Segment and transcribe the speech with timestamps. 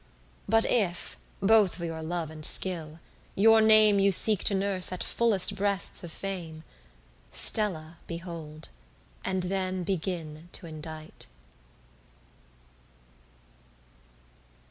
[0.49, 2.99] But if (both for your love and skill)
[3.35, 6.63] your name You seek to nurse at fullest breasts of Fame,
[7.31, 8.69] Stella behold,
[9.23, 11.27] and then begin to endite.